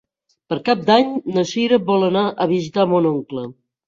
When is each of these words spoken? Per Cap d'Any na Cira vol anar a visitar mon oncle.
Per 0.51 0.55
Cap 0.69 0.79
d'Any 0.87 1.11
na 1.35 1.43
Cira 1.49 1.79
vol 1.89 2.05
anar 2.07 2.23
a 2.31 2.47
visitar 2.53 2.87
mon 2.95 3.09
oncle. 3.11 3.45